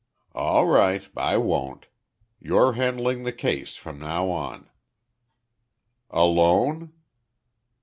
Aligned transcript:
"All 0.33 0.65
right, 0.65 1.07
I 1.15 1.37
won't. 1.37 1.85
You're 2.39 2.73
handling 2.73 3.21
the 3.21 3.31
case 3.31 3.75
from 3.75 3.99
now 3.99 4.31
on." 4.31 4.67
"Alone?" 6.09 6.91